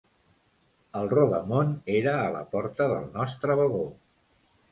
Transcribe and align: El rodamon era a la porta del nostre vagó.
El 1.01 1.09
rodamon 1.11 1.75
era 1.99 2.15
a 2.21 2.31
la 2.37 2.41
porta 2.55 2.87
del 2.93 3.05
nostre 3.19 3.61
vagó. 3.63 3.85